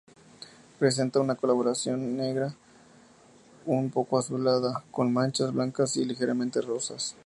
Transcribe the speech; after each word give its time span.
Presenta 0.79 1.19
una 1.19 1.35
coloración 1.35 2.17
negra, 2.17 2.55
un 3.67 3.91
poco 3.91 4.17
azulada, 4.17 4.83
con 4.89 5.13
manchas 5.13 5.53
blancas 5.53 5.95
y 5.95 6.05
ligeramente 6.05 6.59
rosas. 6.59 7.15